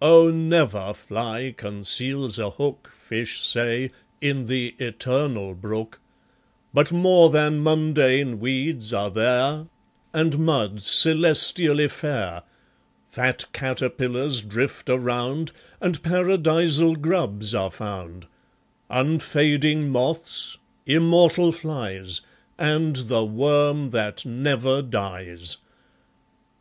Oh! 0.00 0.30
never 0.30 0.94
fly 0.94 1.52
conceals 1.56 2.38
a 2.38 2.50
hook, 2.50 2.88
Fish 2.94 3.40
say, 3.40 3.90
in 4.20 4.46
the 4.46 4.76
Eternal 4.78 5.54
Brook, 5.54 5.98
But 6.72 6.92
more 6.92 7.30
than 7.30 7.64
mundane 7.64 8.38
weeds 8.38 8.92
are 8.92 9.10
there, 9.10 9.66
And 10.12 10.38
mud, 10.38 10.82
celestially 10.82 11.88
fair; 11.88 12.44
Fat 13.08 13.46
caterpillars 13.52 14.40
drift 14.40 14.88
around, 14.88 15.50
And 15.80 16.00
Paradisal 16.00 16.94
grubs 16.94 17.52
are 17.52 17.72
found; 17.72 18.26
Unfading 18.88 19.90
moths, 19.90 20.58
immortal 20.86 21.50
flies, 21.50 22.20
And 22.56 22.94
the 22.94 23.24
worm 23.24 23.90
that 23.90 24.24
never 24.24 24.80
dies. 24.80 25.56